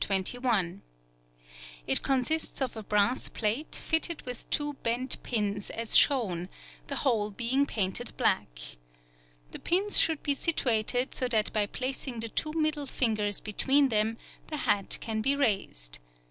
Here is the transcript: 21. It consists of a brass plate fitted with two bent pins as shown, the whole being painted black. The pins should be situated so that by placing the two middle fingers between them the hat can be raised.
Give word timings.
21. 0.01 0.81
It 1.85 2.01
consists 2.01 2.59
of 2.59 2.75
a 2.75 2.81
brass 2.81 3.29
plate 3.29 3.75
fitted 3.75 4.23
with 4.23 4.49
two 4.49 4.73
bent 4.81 5.21
pins 5.21 5.69
as 5.69 5.95
shown, 5.95 6.49
the 6.87 6.95
whole 7.05 7.29
being 7.29 7.67
painted 7.67 8.11
black. 8.17 8.57
The 9.51 9.59
pins 9.59 9.99
should 9.99 10.23
be 10.23 10.33
situated 10.33 11.13
so 11.13 11.27
that 11.27 11.53
by 11.53 11.67
placing 11.67 12.19
the 12.21 12.29
two 12.29 12.53
middle 12.53 12.87
fingers 12.87 13.39
between 13.39 13.89
them 13.89 14.17
the 14.47 14.57
hat 14.65 14.97
can 15.01 15.21
be 15.21 15.35
raised. 15.35 15.99